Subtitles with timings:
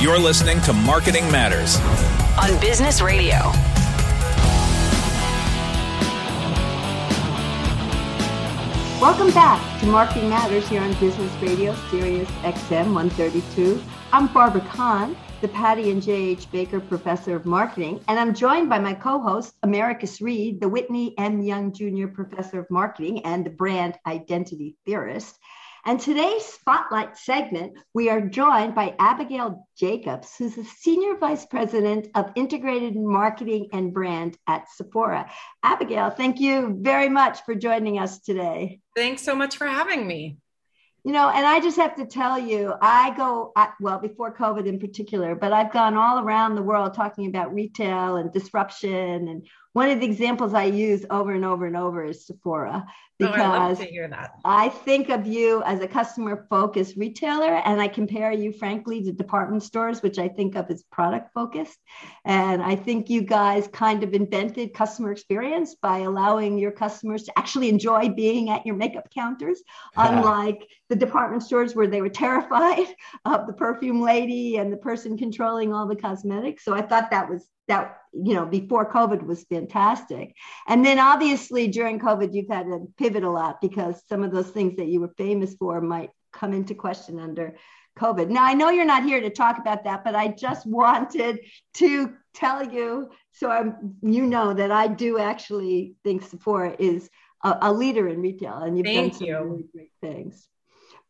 [0.00, 1.76] You're listening to Marketing Matters
[2.40, 3.34] on Business Radio.
[9.00, 13.82] Welcome back to Marketing Matters here on Business Radio, Sirius XM 132.
[14.12, 16.48] I'm Barbara Kahn, the Patty and J.H.
[16.52, 21.42] Baker Professor of Marketing, and I'm joined by my co-host, Americus Reed, the Whitney M.
[21.42, 22.06] Young Jr.
[22.06, 25.36] Professor of Marketing and the brand identity theorist.
[25.88, 32.08] And today's spotlight segment, we are joined by Abigail Jacobs, who's the Senior Vice President
[32.14, 35.30] of Integrated Marketing and Brand at Sephora.
[35.62, 38.80] Abigail, thank you very much for joining us today.
[38.94, 40.36] Thanks so much for having me.
[41.04, 44.78] You know, and I just have to tell you, I go, well, before COVID in
[44.78, 49.46] particular, but I've gone all around the world talking about retail and disruption and
[49.78, 52.84] one of the examples I use over and over and over is Sephora
[53.16, 53.84] because oh,
[54.44, 59.04] I, I think of you as a customer focused retailer and I compare you frankly
[59.04, 61.78] to department stores, which I think of as product focused.
[62.24, 67.38] And I think you guys kind of invented customer experience by allowing your customers to
[67.38, 69.62] actually enjoy being at your makeup counters,
[69.96, 70.08] yeah.
[70.18, 72.86] unlike the department stores where they were terrified
[73.24, 76.64] of the perfume lady and the person controlling all the cosmetics.
[76.64, 80.34] So I thought that was that you know before covid was fantastic.
[80.66, 84.50] And then obviously during covid you've had to pivot a lot because some of those
[84.50, 87.54] things that you were famous for might come into question under
[87.98, 88.28] covid.
[88.28, 91.40] Now i know you're not here to talk about that but i just wanted
[91.74, 97.10] to tell you so i'm you know that i do actually think sephora is
[97.44, 99.38] a, a leader in retail and you've Thank done some you.
[99.38, 100.46] really great things.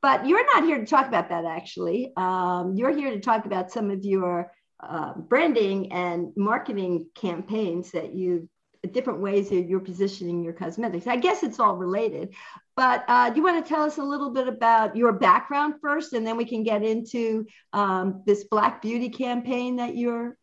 [0.00, 2.12] But you're not here to talk about that actually.
[2.16, 8.14] Um, you're here to talk about some of your uh, branding and marketing campaigns that
[8.14, 8.48] you
[8.92, 11.08] different ways that you're positioning your cosmetics.
[11.08, 12.34] I guess it's all related,
[12.76, 16.12] but uh, do you want to tell us a little bit about your background first,
[16.12, 20.38] and then we can get into um, this Black Beauty campaign that you're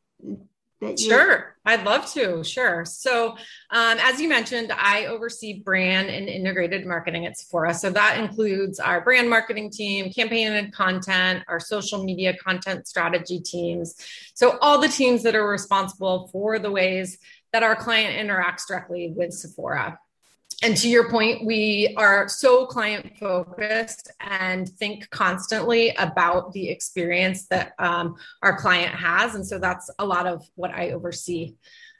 [0.81, 1.55] that you sure.
[1.65, 2.43] I'd love to.
[2.43, 2.85] Sure.
[2.85, 3.31] So
[3.71, 7.73] um, as you mentioned i oversee brand and integrated marketing at sephora.
[7.73, 13.39] So that includes our brand marketing team campaign and content our social media content strategy
[13.39, 13.95] teams.
[14.33, 17.17] So all the teams that are responsible for the ways
[17.53, 19.97] that our client interacts directly with sephora
[20.65, 27.45] and to your point, we are so client focused and think constantly about the experience
[27.49, 29.35] that um, our client has.
[29.35, 31.53] And so that's a lot of what I oversee.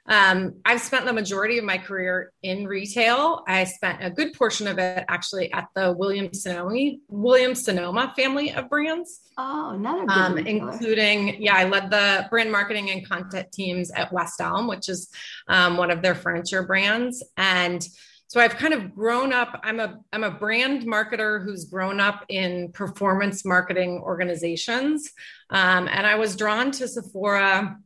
[0.08, 3.44] Um, I've spent the majority of my career in retail.
[3.46, 8.52] I spent a good portion of it actually at the Williams Sonoma, Williams Sonoma family
[8.52, 9.20] of brands.
[9.38, 14.40] Oh, another um, including yeah, I led the brand marketing and content teams at West
[14.40, 15.08] Elm, which is
[15.46, 17.86] um, one of their furniture brands, and
[18.28, 19.60] so I've kind of grown up.
[19.62, 25.12] I'm a I'm a brand marketer who's grown up in performance marketing organizations,
[25.50, 27.76] um, and I was drawn to Sephora,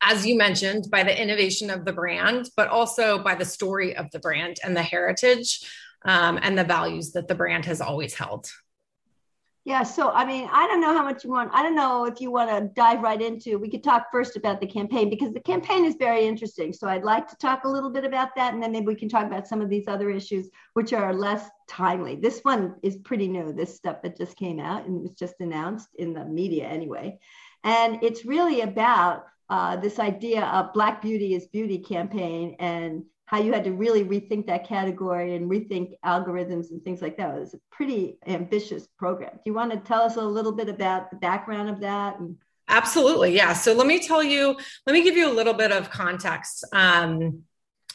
[0.00, 4.10] as you mentioned, by the innovation of the brand, but also by the story of
[4.10, 5.60] the brand and the heritage
[6.04, 8.50] um, and the values that the brand has always held.
[9.64, 11.50] Yeah, so I mean, I don't know how much you want.
[11.52, 13.58] I don't know if you want to dive right into.
[13.58, 16.72] We could talk first about the campaign because the campaign is very interesting.
[16.72, 19.10] So I'd like to talk a little bit about that, and then maybe we can
[19.10, 22.16] talk about some of these other issues which are less timely.
[22.16, 23.52] This one is pretty new.
[23.52, 27.18] This stuff that just came out and was just announced in the media anyway,
[27.62, 33.38] and it's really about uh, this idea of Black Beauty is Beauty campaign and how
[33.38, 37.36] you had to really rethink that category and rethink algorithms and things like that.
[37.36, 39.32] It was a pretty ambitious program.
[39.34, 42.16] Do you want to tell us a little bit about the background of that?
[42.68, 43.52] Absolutely, yeah.
[43.52, 44.56] So let me tell you,
[44.86, 46.64] let me give you a little bit of context.
[46.72, 47.42] Um,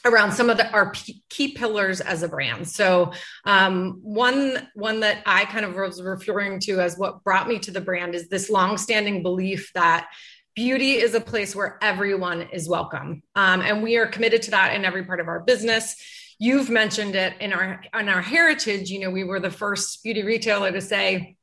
[0.04, 0.92] around some of the, our
[1.30, 2.68] key pillars as a brand.
[2.68, 3.12] So
[3.44, 7.70] um, one one that I kind of was referring to as what brought me to
[7.70, 10.08] the brand is this longstanding belief that
[10.54, 13.22] beauty is a place where everyone is welcome.
[13.34, 15.96] Um, and we are committed to that in every part of our business.
[16.38, 18.90] You've mentioned it in our in our heritage.
[18.90, 21.36] You know we were the first beauty retailer to say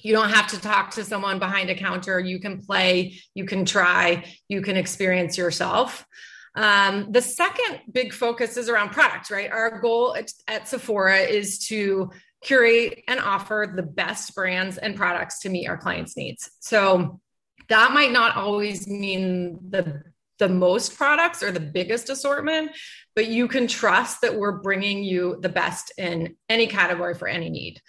[0.00, 2.18] you don't have to talk to someone behind a counter.
[2.20, 6.06] You can play you can try you can experience yourself.
[6.54, 9.50] Um, the second big focus is around products right?
[9.50, 12.10] Our goal at, at sephora is to
[12.42, 16.50] curate and offer the best brands and products to meet our clients needs.
[16.60, 17.20] So
[17.68, 20.02] that might not always mean the
[20.38, 22.70] the most products or the biggest assortment,
[23.16, 27.50] but you can trust that we're bringing you the best in any category for any
[27.50, 27.82] need.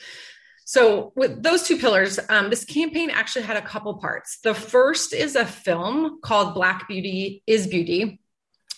[0.66, 4.40] So, with those two pillars, um, this campaign actually had a couple parts.
[4.44, 8.20] The first is a film called Black Beauty is Beauty,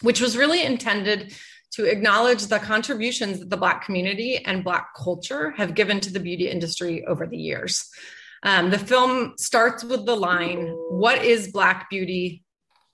[0.01, 1.33] which was really intended
[1.71, 6.19] to acknowledge the contributions that the Black community and Black culture have given to the
[6.19, 7.89] beauty industry over the years.
[8.43, 12.43] Um, the film starts with the line, What is Black beauty?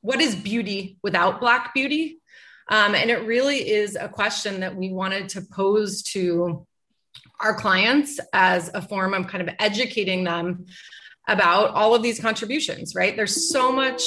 [0.01, 2.19] What is beauty without Black beauty?
[2.69, 6.65] Um, and it really is a question that we wanted to pose to
[7.39, 10.65] our clients as a form of kind of educating them
[11.27, 13.15] about all of these contributions, right?
[13.15, 14.01] There's so much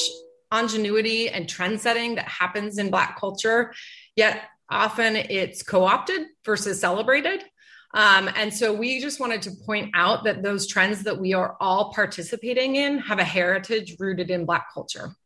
[0.52, 3.72] ingenuity and trend setting that happens in Black culture,
[4.16, 7.44] yet often it's co opted versus celebrated.
[7.92, 11.56] Um, and so we just wanted to point out that those trends that we are
[11.60, 15.16] all participating in have a heritage rooted in Black culture.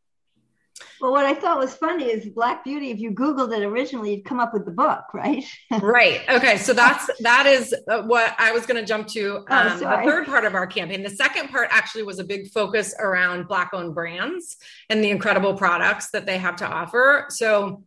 [0.99, 2.89] Well, what I thought was funny is Black Beauty.
[2.89, 5.43] If you Googled it originally, you'd come up with the book, right?
[5.81, 6.21] right.
[6.29, 6.57] Okay.
[6.57, 9.45] So that's that is uh, what I was going to jump to.
[9.49, 11.03] Oh, um, oh, the third part of our campaign.
[11.03, 14.57] The second part actually was a big focus around Black-owned brands
[14.89, 17.25] and the incredible products that they have to offer.
[17.29, 17.83] So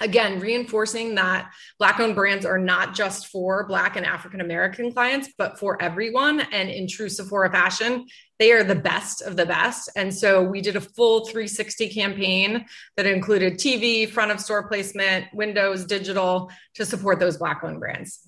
[0.00, 5.28] again reinforcing that black owned brands are not just for black and african american clients
[5.38, 6.40] but for everyone.
[6.40, 8.06] And in true sephora fashion
[8.38, 9.90] they are the best of the best.
[9.96, 12.64] And so we did a full 360 campaign
[12.96, 18.26] that included tv front of store placement windows digital to support those black owned brands.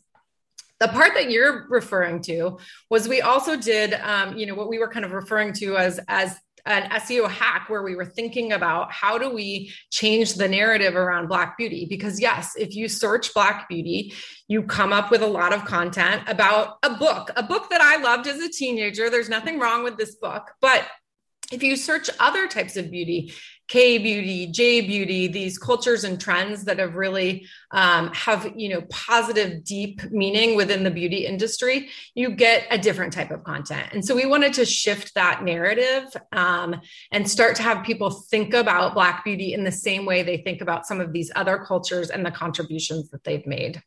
[0.80, 2.58] The part that you're referring to
[2.90, 6.00] was we also did um, you know what we were kind of referring to as
[6.08, 6.36] as
[6.66, 11.28] an SEO hack where we were thinking about how do we change the narrative around
[11.28, 11.86] Black beauty?
[11.88, 14.14] Because, yes, if you search Black beauty,
[14.48, 17.96] you come up with a lot of content about a book, a book that I
[17.96, 19.10] loved as a teenager.
[19.10, 20.86] There's nothing wrong with this book, but
[21.50, 23.32] if you search other types of beauty,
[23.68, 28.82] K beauty, J beauty, these cultures and trends that have really um, have you know
[28.90, 33.88] positive, deep meaning within the beauty industry, you get a different type of content.
[33.92, 36.80] And so we wanted to shift that narrative um,
[37.10, 40.60] and start to have people think about Black beauty in the same way they think
[40.60, 43.82] about some of these other cultures and the contributions that they've made.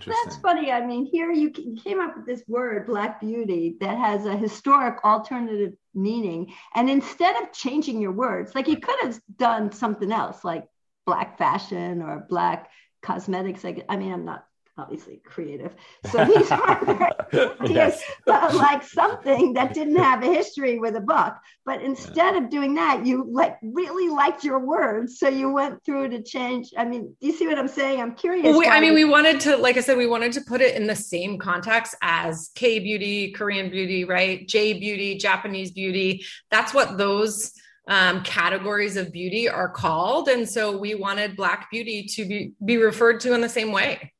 [0.00, 0.72] That's funny.
[0.72, 5.04] I mean, here you came up with this word, Black Beauty, that has a historic
[5.04, 6.52] alternative meaning.
[6.74, 10.64] And instead of changing your words, like you could have done something else, like
[11.06, 12.70] Black fashion or Black
[13.02, 13.64] cosmetics.
[13.64, 14.46] Like, I mean, I'm not
[14.78, 15.74] obviously creative.
[16.10, 17.10] So these are
[17.64, 18.02] yes.
[18.24, 21.34] but like something that didn't have a history with a book.
[21.64, 25.18] But instead of doing that, you like really liked your words.
[25.18, 26.70] So you went through to change.
[26.76, 28.00] I mean, do you see what I'm saying?
[28.00, 28.44] I'm curious.
[28.44, 30.74] Well, we, I mean, we wanted to, like I said, we wanted to put it
[30.74, 34.46] in the same context as K beauty, Korean beauty, right?
[34.48, 36.24] J beauty, Japanese beauty.
[36.50, 37.52] That's what those
[37.88, 40.28] um, categories of beauty are called.
[40.28, 44.12] And so we wanted Black beauty to be, be referred to in the same way.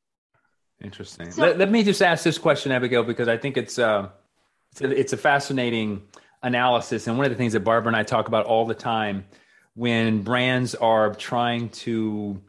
[0.82, 1.30] Interesting.
[1.30, 4.08] So, let, let, me just ask this question, Abigail, because I think it's uh,
[4.72, 6.02] it's, a, it's a fascinating
[6.42, 9.24] analysis, and one of the things that Barbara and I talk about all the time
[9.74, 12.40] when brands are trying to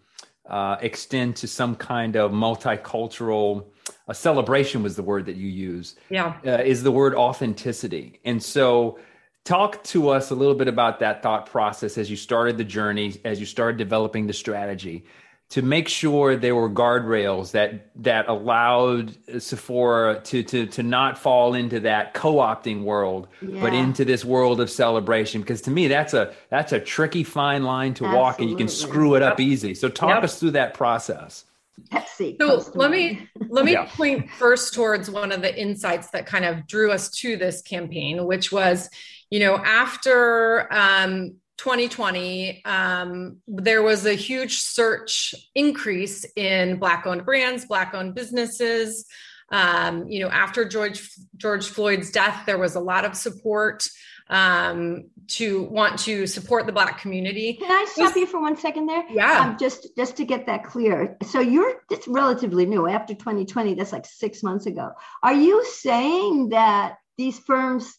[0.50, 3.66] uh, extend to some kind of multicultural
[4.08, 5.96] a celebration was the word that you use.
[6.10, 9.00] Yeah, uh, is the word authenticity, and so
[9.44, 13.20] talk to us a little bit about that thought process as you started the journey,
[13.24, 15.06] as you started developing the strategy
[15.54, 21.54] to make sure there were guardrails that that allowed Sephora to to to not fall
[21.54, 23.62] into that co-opting world, yeah.
[23.62, 25.42] but into this world of celebration.
[25.42, 28.20] Because to me, that's a that's a tricky fine line to Absolutely.
[28.20, 29.48] walk, and you can screw it up yep.
[29.48, 29.76] easy.
[29.76, 30.24] So talk yep.
[30.24, 31.46] us through that process.
[31.92, 32.36] Pepsi.
[32.42, 33.86] So let me let me yeah.
[33.86, 38.26] point first towards one of the insights that kind of drew us to this campaign,
[38.26, 38.90] which was,
[39.30, 47.24] you know, after um, 2020, um, there was a huge search increase in Black owned
[47.24, 49.05] brands, Black owned businesses.
[49.50, 53.88] Um, you know, after George George Floyd's death, there was a lot of support
[54.29, 57.53] um, to want to support the Black community.
[57.53, 59.05] Can I stop you for one second there?
[59.10, 59.39] Yeah.
[59.39, 61.15] Um, just just to get that clear.
[61.24, 63.75] So you're it's relatively new after 2020.
[63.75, 64.91] That's like six months ago.
[65.24, 67.96] Are you saying that these firms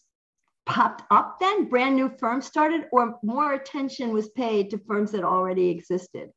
[0.67, 5.25] popped up then, brand new firms started, or more attention was paid to firms that
[5.25, 6.31] already existed?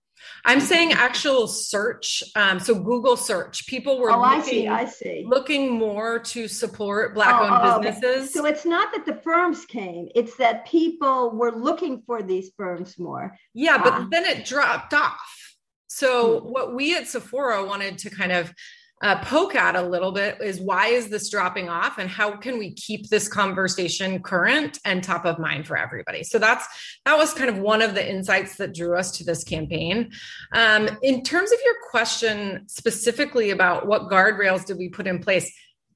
[0.46, 2.24] I'm saying actual search.
[2.36, 3.68] Um, so Google search.
[3.68, 5.26] People were oh, looking, I see, I see.
[5.28, 8.34] looking more to support Black-owned oh, oh, businesses.
[8.34, 12.98] So it's not that the firms came; it's that people were looking for these firms
[12.98, 13.36] more.
[13.54, 14.08] Yeah, but ah.
[14.10, 15.56] then it dropped off.
[15.88, 16.48] So hmm.
[16.50, 18.54] what we at Sephora wanted to kind of
[19.02, 22.58] uh, poke at a little bit is why is this dropping off and how can
[22.58, 26.24] we keep this conversation current and top of mind for everybody?
[26.24, 26.66] So that's
[27.06, 30.12] that was kind of one of the insights that drew us to this campaign.
[30.52, 35.52] Um, in terms of your question specifically about what guardrails did we put in place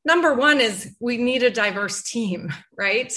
[0.05, 3.11] number one is we need a diverse team right?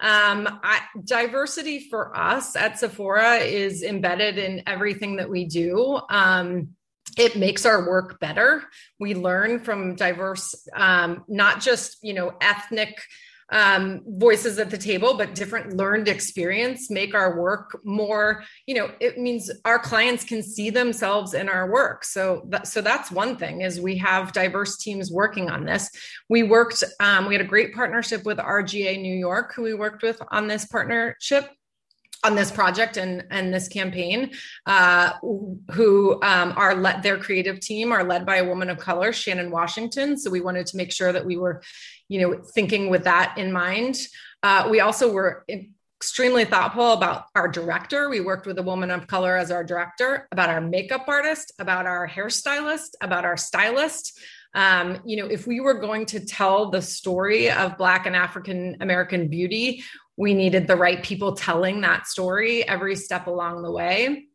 [0.00, 6.00] Um, I, diversity for us at sephora is embedded in everything that we do.
[6.10, 6.74] Um,
[7.16, 8.62] it makes our work better.
[8.98, 12.98] We learn from diverse, um, not just you know ethnic
[13.52, 18.90] um, voices at the table, but different learned experience make our work more, you know,
[18.98, 22.04] it means our clients can see themselves in our work.
[22.04, 25.90] So, that, so that's one thing is we have diverse teams working on this.
[26.30, 30.02] We worked, um, we had a great partnership with RGA New York, who we worked
[30.02, 31.50] with on this partnership
[32.24, 34.30] on this project and and this campaign
[34.66, 35.12] uh,
[35.72, 39.50] who um, are led their creative team are led by a woman of color shannon
[39.50, 40.16] washington.
[40.16, 41.62] So we wanted to make sure that we were
[42.08, 43.98] you know thinking with that in mind.
[44.42, 45.44] Uh, we also were
[46.02, 48.08] extremely thoughtful about our director.
[48.08, 51.86] We worked with a woman of color as our director about our makeup artist about
[51.86, 54.18] our hairstylist about our stylist.
[54.54, 58.76] Um, you know, if we were going to tell the story of Black and African
[58.80, 59.82] American beauty,
[60.16, 64.26] we needed the right people telling that story every step along the way.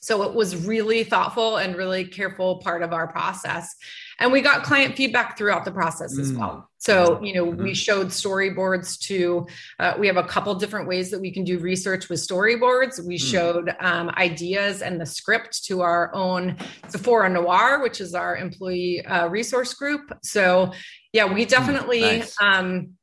[0.00, 3.74] So it was really thoughtful and really careful part of our process.
[4.20, 6.50] And we got client feedback throughout the process as well.
[6.50, 6.64] Mm.
[6.78, 7.62] So, you know, mm-hmm.
[7.62, 9.46] we showed storyboards to,
[9.80, 13.04] uh, we have a couple different ways that we can do research with storyboards.
[13.04, 13.30] We mm.
[13.30, 16.56] showed um, ideas and the script to our own
[16.88, 20.12] Sephora Noir, which is our employee uh, resource group.
[20.22, 20.72] So,
[21.12, 22.34] yeah, we mm, definitely, nice.
[22.40, 22.97] um,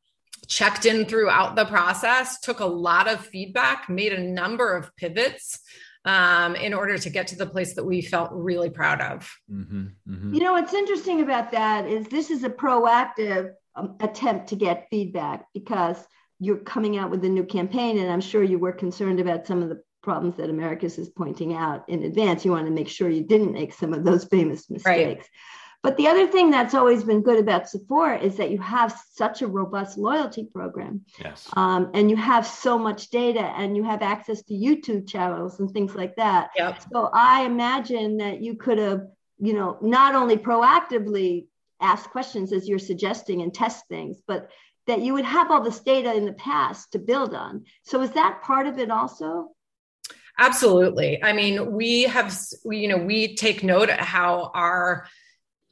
[0.47, 5.59] checked in throughout the process, took a lot of feedback, made a number of pivots
[6.05, 9.31] um, in order to get to the place that we felt really proud of.
[9.51, 10.33] Mm-hmm, mm-hmm.
[10.33, 14.87] You know, what's interesting about that is this is a proactive um, attempt to get
[14.89, 15.97] feedback because
[16.39, 19.63] you're coming out with a new campaign, and I'm sure you were concerned about some
[19.63, 22.45] of the problems that Americus is pointing out in advance.
[22.45, 24.85] You want to make sure you didn't make some of those famous mistakes.
[24.85, 25.29] Right.
[25.85, 29.43] But the other thing that's always been good about Sephora is that you have such
[29.43, 31.05] a robust loyalty program.
[31.19, 31.47] Yes.
[31.53, 35.69] Um, and you have so much data and you have access to YouTube channels and
[35.69, 36.49] things like that.
[36.57, 36.83] Yep.
[36.91, 41.45] So I imagine that you could have, you know, not only proactively
[41.79, 44.49] ask questions as you're suggesting and test things, but
[44.87, 47.65] that you would have all this data in the past to build on.
[47.83, 49.51] So is that part of it also?
[50.37, 51.23] Absolutely.
[51.23, 55.07] I mean, we have, we, you know, we take note of how our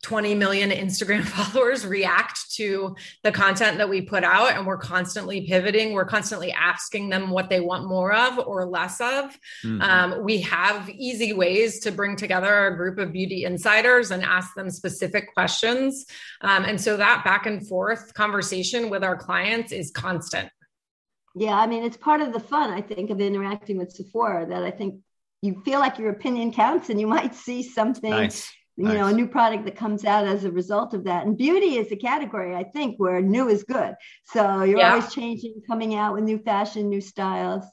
[0.03, 5.47] 20 million Instagram followers react to the content that we put out, and we're constantly
[5.47, 5.93] pivoting.
[5.93, 9.37] We're constantly asking them what they want more of or less of.
[9.63, 9.81] Mm-hmm.
[9.81, 14.53] Um, we have easy ways to bring together a group of beauty insiders and ask
[14.55, 16.05] them specific questions.
[16.41, 20.49] Um, and so that back and forth conversation with our clients is constant.
[21.35, 24.63] Yeah, I mean, it's part of the fun, I think, of interacting with Sephora that
[24.63, 24.99] I think
[25.41, 28.11] you feel like your opinion counts and you might see something.
[28.11, 28.95] Nice you nice.
[28.95, 31.91] know a new product that comes out as a result of that and beauty is
[31.91, 34.93] a category i think where new is good so you're yeah.
[34.93, 37.63] always changing coming out with new fashion new styles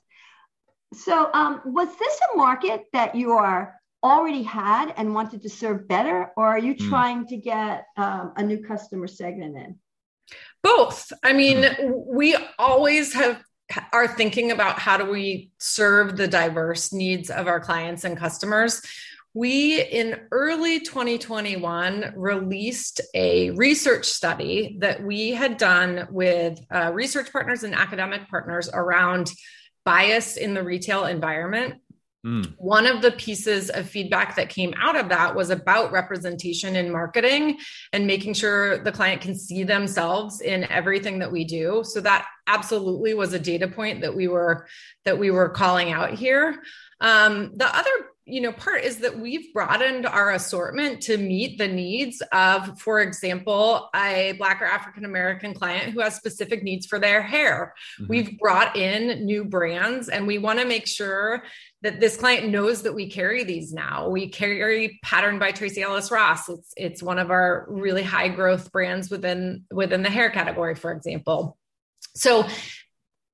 [0.92, 5.86] so um, was this a market that you are already had and wanted to serve
[5.86, 6.88] better or are you mm.
[6.88, 9.78] trying to get um, a new customer segment in
[10.62, 12.06] both i mean mm.
[12.06, 13.42] we always have
[13.92, 18.82] are thinking about how do we serve the diverse needs of our clients and customers
[19.34, 27.30] we in early 2021 released a research study that we had done with uh, research
[27.32, 29.30] partners and academic partners around
[29.84, 31.76] bias in the retail environment
[32.24, 32.54] Mm.
[32.58, 36.92] One of the pieces of feedback that came out of that was about representation in
[36.92, 37.58] marketing
[37.94, 41.82] and making sure the client can see themselves in everything that we do.
[41.82, 44.66] So that absolutely was a data point that we were
[45.04, 46.62] that we were calling out here.
[47.00, 47.90] Um, the other
[48.30, 53.00] you know part is that we've broadened our assortment to meet the needs of for
[53.00, 57.74] example a black or african american client who has specific needs for their hair.
[58.00, 58.10] Mm-hmm.
[58.10, 61.42] we've brought in new brands and we want to make sure
[61.82, 64.08] that this client knows that we carry these now.
[64.08, 66.48] We carry pattern by tracee ellis ross.
[66.48, 70.92] It's it's one of our really high growth brands within within the hair category for
[70.92, 71.56] example.
[72.14, 72.46] So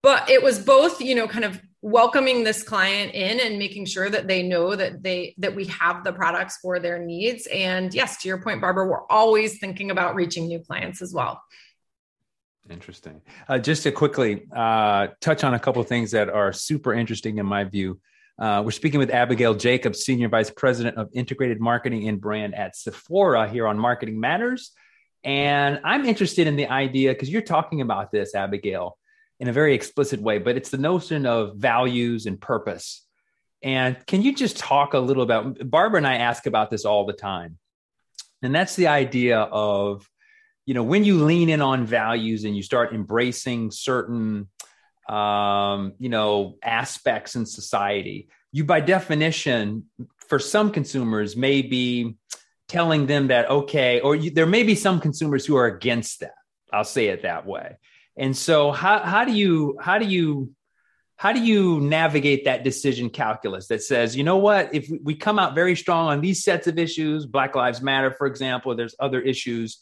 [0.03, 4.09] but it was both you know kind of welcoming this client in and making sure
[4.09, 7.47] that they know that they that we have the products for their needs.
[7.47, 11.43] And yes to your point barbara we're always thinking about reaching new clients as well.
[12.69, 13.21] Interesting.
[13.49, 17.39] Uh, just to quickly uh, touch on a couple of things that are super interesting
[17.39, 18.01] in my view.
[18.39, 22.75] Uh, we're speaking with abigail jacobs senior vice president of integrated marketing and brand at
[22.75, 24.73] sephora here on marketing matters.
[25.23, 28.99] And i'm interested in the idea because you're talking about this abigail
[29.39, 33.03] in a very explicit way, but it's the notion of values and purpose.
[33.63, 37.07] And can you just talk a little about Barbara and I ask about this all
[37.07, 37.59] the time.
[38.43, 40.09] And that's the idea of,
[40.67, 44.49] you know, when you lean in on values and you start embracing certain,
[45.09, 49.87] um, you know, aspects in society, you by definition,
[50.29, 52.17] for some consumers, may be
[52.69, 56.35] telling them that, okay, or you, there may be some consumers who are against that.
[56.73, 57.77] I'll say it that way
[58.17, 60.55] And so how how do you how do you
[61.17, 65.39] how do you navigate that decision calculus that says, you know what, if we come
[65.39, 69.21] out very strong on these sets of issues, Black Lives Matter, for example, there's other
[69.21, 69.79] issues,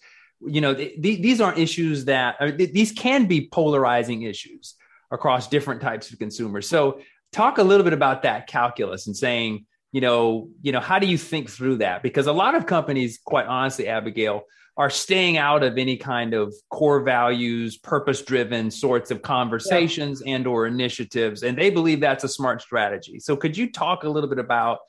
[0.46, 4.76] you know, th- these aren't issues that th- these can be polarizing issues
[5.10, 6.68] across different types of consumers.
[6.68, 7.00] So
[7.32, 11.06] talk a little bit about that calculus and saying, you know, you know, how do
[11.06, 12.02] you think through that?
[12.02, 14.42] Because a lot of companies, quite honestly, Abigail,
[14.76, 20.34] are staying out of any kind of core values purpose driven sorts of conversations yeah.
[20.34, 23.20] and or initiatives and they believe that's a smart strategy.
[23.20, 24.80] So could you talk a little bit about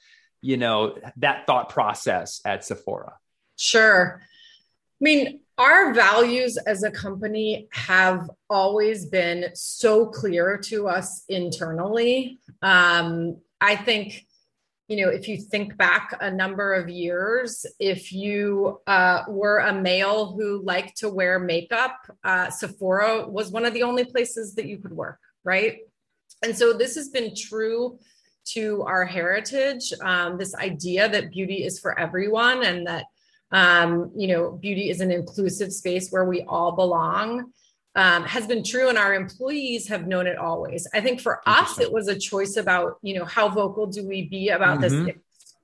[0.41, 3.13] you know that thought process at sephora?
[3.57, 4.21] Sure.
[4.21, 12.39] I mean our values as a company have always been so clear to us internally.
[12.61, 14.24] Um, i think
[14.87, 19.73] you know, if you think back a number of years, if you uh, were a
[19.73, 24.65] male who liked to wear makeup, uh, Sephora was one of the only places that
[24.65, 25.79] you could work, right?
[26.43, 27.97] And so this has been true
[28.49, 33.05] to our heritage um, this idea that beauty is for everyone and that,
[33.51, 37.51] um, you know, beauty is an inclusive space where we all belong
[37.95, 41.79] um, has been true and our employees have known it always i think for us
[41.79, 45.05] it was a choice about you know how vocal do we be about mm-hmm.
[45.05, 45.15] this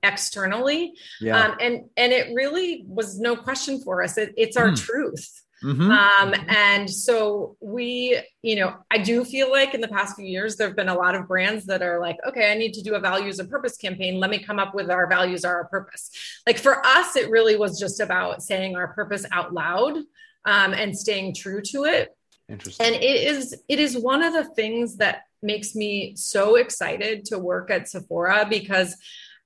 [0.02, 1.44] externally yeah.
[1.44, 4.76] um, and and it really was no question for us it, it's our mm.
[4.76, 5.90] truth Mm-hmm.
[5.90, 10.56] Um, and so we, you know, I do feel like in the past few years,
[10.56, 12.94] there have been a lot of brands that are like, okay, I need to do
[12.94, 14.18] a values and purpose campaign.
[14.18, 16.10] Let me come up with our values are our purpose.
[16.46, 19.96] Like for us, it really was just about saying our purpose out loud
[20.44, 22.14] um, and staying true to it.
[22.48, 22.86] Interesting.
[22.86, 27.38] And it is it is one of the things that makes me so excited to
[27.38, 28.96] work at Sephora because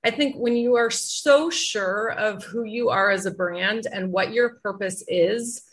[0.03, 4.11] I think when you are so sure of who you are as a brand and
[4.11, 5.63] what your purpose is,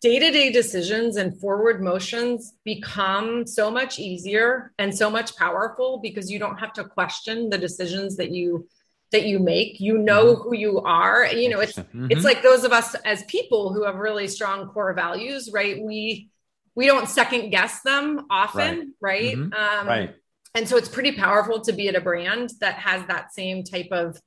[0.00, 5.98] day to day decisions and forward motions become so much easier and so much powerful
[6.02, 8.68] because you don't have to question the decisions that you
[9.12, 10.42] that you make you know mm-hmm.
[10.42, 12.08] who you are you know it's mm-hmm.
[12.10, 16.28] it's like those of us as people who have really strong core values right we
[16.74, 19.34] we don't second guess them often, right?
[19.34, 19.36] Right?
[19.36, 19.52] Mm-hmm.
[19.52, 20.14] Um, right.
[20.54, 23.88] And so it's pretty powerful to be at a brand that has that same type
[23.90, 24.20] of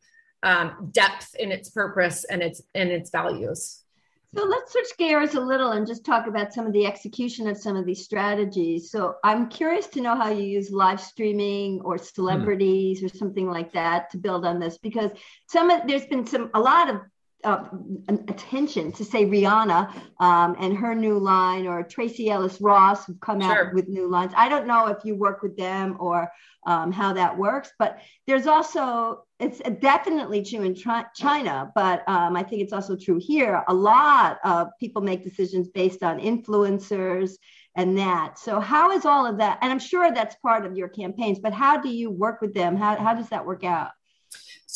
[0.43, 3.83] um, depth in its purpose and its and its values.
[4.35, 7.57] So let's switch gears a little and just talk about some of the execution of
[7.57, 8.91] some of these strategies.
[8.91, 13.05] So I'm curious to know how you use live streaming or celebrities mm.
[13.05, 15.11] or something like that to build on this because
[15.47, 16.97] some of there's been some a lot of
[17.47, 17.63] uh,
[18.27, 23.39] attention to say Rihanna um, and her new line or Tracee Ellis Ross who've come
[23.39, 23.69] sure.
[23.69, 24.33] out with new lines.
[24.35, 26.29] I don't know if you work with them or
[26.65, 32.43] um, how that works, but there's also it's definitely true in China, but um, I
[32.43, 33.63] think it's also true here.
[33.69, 37.31] A lot of people make decisions based on influencers
[37.75, 38.39] and that.
[38.39, 39.59] So how is all of that?
[39.61, 42.75] And I'm sure that's part of your campaigns, but how do you work with them?
[42.75, 43.91] How, how does that work out?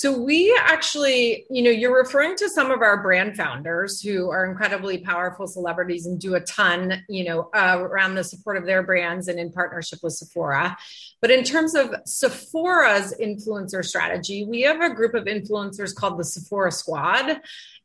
[0.02, 4.50] So we actually, you know, you're referring to some of our brand founders who are
[4.50, 8.82] incredibly powerful celebrities and do a ton, you know, uh, around the support of their
[8.82, 10.76] brands and in partnership with Sephora.
[11.22, 16.26] But in terms of Sephora's influencer strategy, we have a group of influencers called the
[16.26, 17.40] Sephora Squad.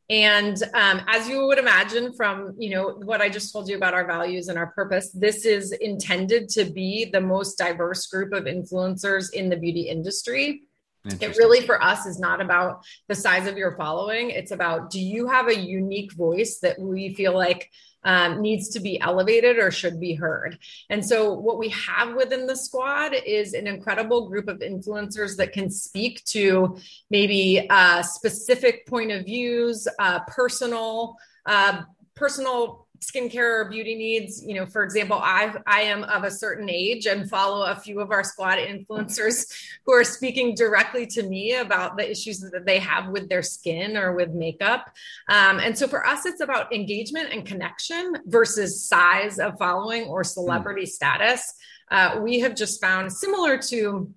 [0.09, 3.93] And um, as you would imagine from you know what I just told you about
[3.93, 8.45] our values and our purpose, this is intended to be the most diverse group of
[8.45, 10.63] influencers in the beauty industry.
[11.05, 14.29] It really for us is not about the size of your following.
[14.31, 17.69] It's about do you have a unique voice that we feel like
[18.03, 20.57] um, needs to be elevated or should be heard.
[20.89, 25.51] And so, what we have within the squad is an incredible group of influencers that
[25.51, 26.77] can speak to
[27.09, 31.81] maybe uh, specific point of views, uh, personal, uh,
[32.15, 36.69] personal skincare or beauty needs you know for example i i am of a certain
[36.69, 39.51] age and follow a few of our squad influencers
[39.85, 43.95] who are speaking directly to me about the issues that they have with their skin
[43.97, 44.91] or with makeup
[45.29, 50.23] um, and so for us it's about engagement and connection versus size of following or
[50.23, 50.87] celebrity mm.
[50.87, 51.53] status
[51.89, 54.13] uh, we have just found similar to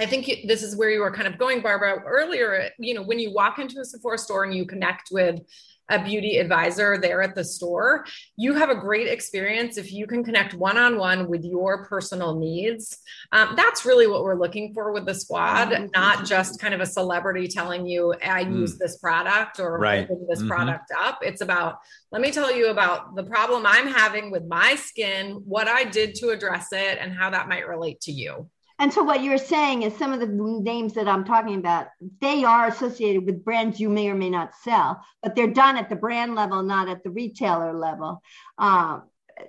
[0.00, 2.70] I think this is where you were kind of going, Barbara, earlier.
[2.78, 5.40] You know, when you walk into a Sephora store and you connect with
[5.88, 8.04] a beauty advisor there at the store,
[8.36, 12.38] you have a great experience if you can connect one on one with your personal
[12.38, 12.98] needs.
[13.32, 15.86] Um, that's really what we're looking for with the squad, mm-hmm.
[15.94, 18.60] not just kind of a celebrity telling you, I mm.
[18.60, 20.08] use this product or right.
[20.28, 20.48] this mm-hmm.
[20.48, 21.20] product up.
[21.22, 21.78] It's about,
[22.12, 26.14] let me tell you about the problem I'm having with my skin, what I did
[26.16, 28.48] to address it, and how that might relate to you.
[28.80, 31.88] And so what you're saying is some of the names that I'm talking about,
[32.20, 35.88] they are associated with brands you may or may not sell, but they're done at
[35.88, 38.22] the brand level, not at the retailer level.
[38.56, 39.02] Um,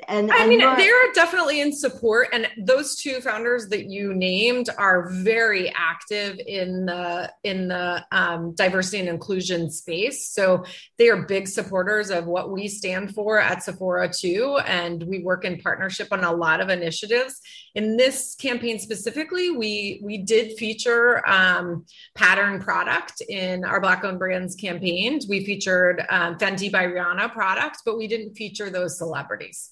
[0.08, 4.70] and I and mean, they're definitely in support, and those two founders that you named
[4.78, 10.30] are very active in the in the um, diversity and inclusion space.
[10.30, 10.64] So
[10.98, 15.46] they are big supporters of what we stand for at Sephora too, and we work
[15.46, 17.40] in partnership on a lot of initiatives.
[17.76, 24.20] In this campaign specifically, we we did feature um, pattern product in our Black owned
[24.20, 25.20] brands campaign.
[25.28, 29.72] We featured um, Fenty by Rihanna product, but we didn't feature those celebrities.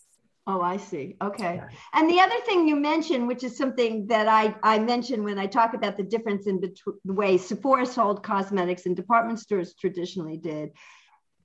[0.50, 1.18] Oh, I see.
[1.22, 1.62] Okay.
[1.94, 5.46] And the other thing you mentioned, which is something that I, I mentioned when I
[5.46, 10.38] talk about the difference in between the way Sephora sold cosmetics and department stores traditionally
[10.38, 10.72] did.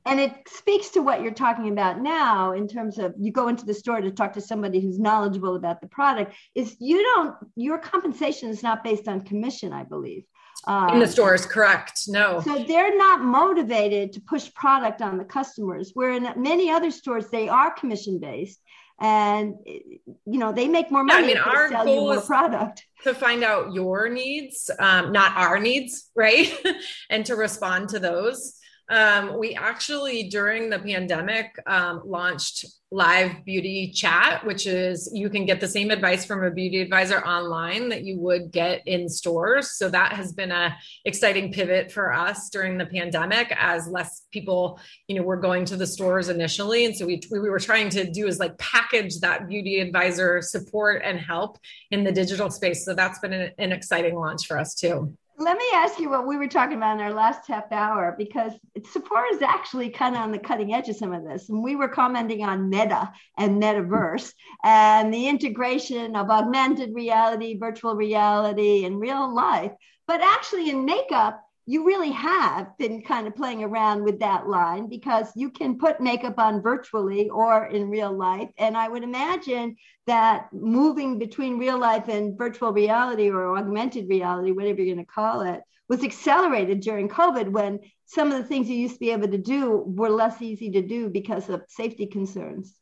[0.06, 3.64] And it speaks to what you're talking about now in terms of you go into
[3.64, 7.78] the store to talk to somebody who's knowledgeable about the product, is you don't, your
[7.78, 10.24] compensation is not based on commission, I believe.
[10.68, 15.24] in the Um, stores correct no So they're not motivated to push product on the
[15.24, 18.60] customers, where in many other stores they are commission based,
[19.02, 22.16] and you know they make more Yeah, I money mean, our sell you goal more
[22.18, 22.86] is- product.
[23.02, 26.48] to find out your needs um, not our needs right
[27.10, 28.54] and to respond to those
[28.92, 35.46] um, we actually during the pandemic um, launched live beauty chat which is you can
[35.46, 39.72] get the same advice from a beauty advisor online that you would get in stores.
[39.78, 40.76] So that has been a
[41.06, 44.78] exciting pivot for us during the pandemic as less people
[45.08, 46.84] you know were going to the stores initially.
[46.84, 51.00] And so we, we were trying to do is like package that beauty advisor support
[51.02, 51.58] and help
[51.90, 52.84] in the digital space.
[52.84, 56.24] So that's been an, an exciting launch for us too Let me ask you what
[56.24, 58.52] we were talking about in our last half hour, because
[58.92, 61.48] Sephora is actually kind of on the cutting edge of some of this.
[61.48, 67.96] And we were commenting on Meta and Metaverse and the integration of augmented reality, virtual
[67.96, 69.72] reality, and real life.
[70.06, 74.88] But actually, in makeup, you really have been kind of playing around with that line
[74.88, 78.48] because you can put makeup on virtually or in real life.
[78.58, 84.50] And I would imagine that moving between real life and virtual reality or augmented reality,
[84.50, 88.68] whatever you're going to call it, was accelerated during COVID when some of the things
[88.68, 92.06] you used to be able to do were less easy to do because of safety
[92.06, 92.74] concerns.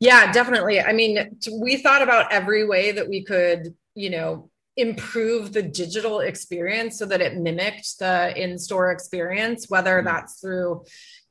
[0.00, 5.52] yeah definitely i mean we thought about every way that we could you know improve
[5.52, 10.04] the digital experience so that it mimicked the in-store experience whether Mm.
[10.04, 10.84] that's through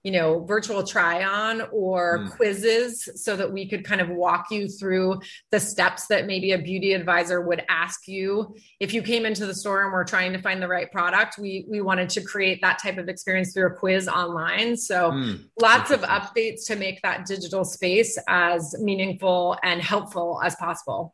[0.04, 2.32] you know virtual try on or Mm.
[2.36, 5.20] quizzes so that we could kind of walk you through
[5.52, 9.56] the steps that maybe a beauty advisor would ask you if you came into the
[9.56, 12.80] store and we're trying to find the right product we we wanted to create that
[12.84, 15.40] type of experience through a quiz online so Mm.
[15.62, 21.14] lots of updates to make that digital space as meaningful and helpful as possible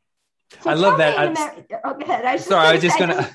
[0.61, 1.17] So I love that.
[1.17, 2.25] I- oh, go ahead.
[2.25, 3.29] I was Sorry, I was just gonna.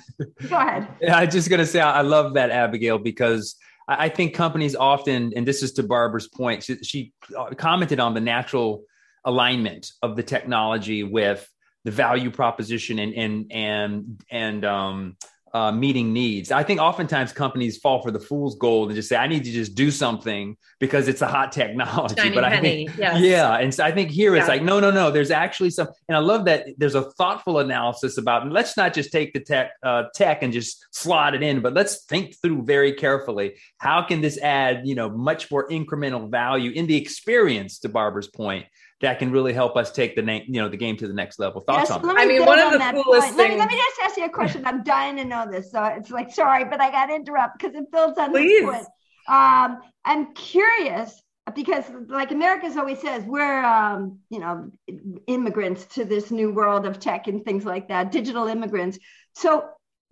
[0.48, 0.88] go ahead.
[1.00, 3.56] Yeah, I just gonna say I love that Abigail because
[3.88, 8.00] I I think companies often, and this is to Barbara's point, she, she uh, commented
[8.00, 8.84] on the natural
[9.24, 11.48] alignment of the technology with
[11.84, 15.16] the value proposition and and and and um,
[15.54, 16.50] uh, meeting needs.
[16.50, 19.50] I think oftentimes companies fall for the fool's gold and just say, "I need to
[19.50, 23.20] just do something because it's a hot technology." Shiny but I think, yes.
[23.20, 25.10] yeah, and so I think here it's like, no, no, no.
[25.10, 28.50] There's actually some, and I love that there's a thoughtful analysis about.
[28.50, 32.04] Let's not just take the tech uh, tech and just slot it in, but let's
[32.04, 33.56] think through very carefully.
[33.78, 37.78] How can this add, you know, much more incremental value in the experience?
[37.78, 38.66] To Barbara's point,
[39.00, 41.38] that can really help us take the name, you know, the game to the next
[41.38, 41.60] level.
[41.60, 42.16] Thoughts Yes, on that?
[42.16, 43.36] me I mean, build one of the that coolest point.
[43.36, 44.66] Let me, let me just ask you a question.
[44.66, 45.70] I'm dying to know this.
[45.70, 48.60] So it's like, sorry, but I got to interrupt because it builds on Please.
[48.60, 48.86] this point.
[49.28, 51.22] Um, I'm curious
[51.54, 54.70] because, like Americus always says, we're, um, you know,
[55.26, 58.98] immigrants to this new world of tech and things like that, digital immigrants.
[59.34, 59.68] So,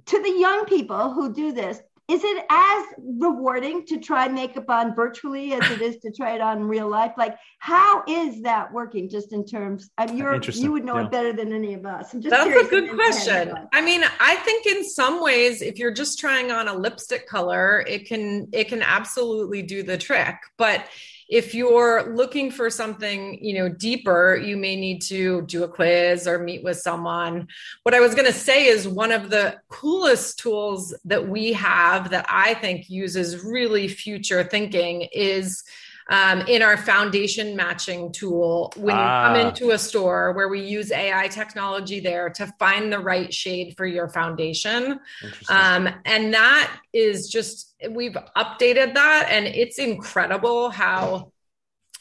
[0.06, 4.94] to the young people who do this, is it as rewarding to try makeup on
[4.94, 7.12] virtually as it is to try it on in real life?
[7.18, 9.08] Like, how is that working?
[9.08, 11.06] Just in terms, I mean, you're you would know Yeah.
[11.06, 12.14] it better than any of us.
[12.14, 13.68] I'm just That's curious a good if it's ahead question.
[13.72, 17.84] I mean, I think in some ways, if you're just trying on a lipstick color,
[17.88, 20.36] it can it can absolutely do the trick.
[20.56, 20.84] But
[21.28, 26.28] if you're looking for something, you know, deeper, you may need to do a quiz
[26.28, 27.48] or meet with someone.
[27.82, 32.10] What I was going to say is one of the coolest tools that we have
[32.10, 35.64] that I think uses really future thinking is
[36.08, 39.48] um, in our foundation matching tool when you come Ah.
[39.48, 43.86] into a store where we use AI technology there to find the right shade for
[43.86, 45.00] your foundation.
[45.48, 51.32] Um, and that is just, we've updated that and it's incredible how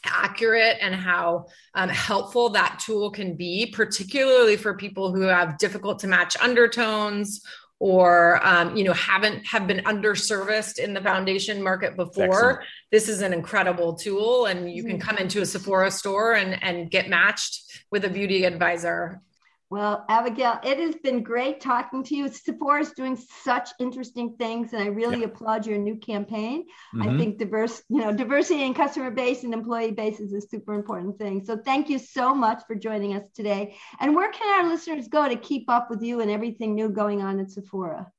[0.04, 5.98] accurate and how um, helpful that tool can be, particularly for people who have difficult
[5.98, 7.42] to match undertones
[7.78, 13.20] or um, you know haven't have been underserviced in the foundation market before this is
[13.20, 15.06] an incredible tool and you can mm-hmm.
[15.06, 19.20] come into a sephora store and and get matched with a beauty advisor
[19.68, 22.28] well, Abigail, it has been great talking to you.
[22.28, 25.26] Sephora is doing such interesting things, and I really yeah.
[25.26, 26.66] applaud your new campaign.
[26.94, 27.02] Mm-hmm.
[27.02, 30.74] I think diverse, you know, diversity in customer base and employee base is a super
[30.74, 31.44] important thing.
[31.44, 33.76] So thank you so much for joining us today.
[33.98, 37.22] And where can our listeners go to keep up with you and everything new going
[37.22, 38.12] on at Sephora?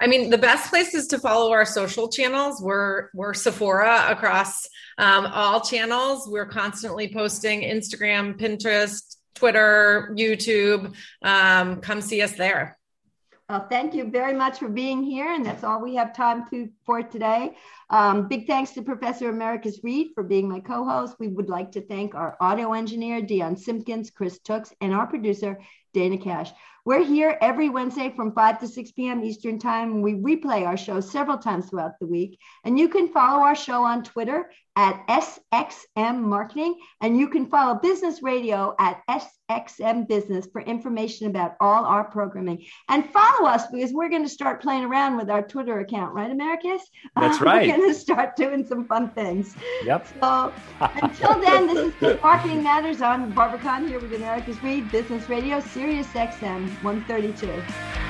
[0.00, 2.62] I mean, the best place is to follow our social channels.
[2.62, 6.28] We're we're Sephora across um, all channels.
[6.28, 10.94] We're constantly posting Instagram, Pinterest, Twitter, YouTube.
[11.22, 12.78] Um, come see us there.
[13.48, 15.32] Well, thank you very much for being here.
[15.32, 17.56] And that's all we have time to, for today.
[17.88, 21.16] Um, big thanks to Professor Americus Reed for being my co host.
[21.18, 25.58] We would like to thank our audio engineer, Dion Simpkins, Chris Tooks, and our producer,
[25.94, 26.50] Dana Cash.
[26.84, 29.22] We're here every Wednesday from 5 to 6 p.m.
[29.22, 30.00] Eastern Time.
[30.00, 32.38] We replay our show several times throughout the week.
[32.64, 36.78] And you can follow our show on Twitter at SXM Marketing.
[37.00, 42.64] And you can follow Business Radio at SXM Business for information about all our programming.
[42.88, 46.30] And follow us because we're going to start playing around with our Twitter account, right,
[46.30, 46.82] Americus?
[47.16, 47.68] That's right.
[47.68, 49.56] we're going to start doing some fun things.
[49.84, 50.06] Yep.
[50.20, 53.02] So until then, this is Marketing Matters.
[53.02, 58.07] I'm Barbara Kahn here with Americus Reed Business Radio, Sirius XM 132.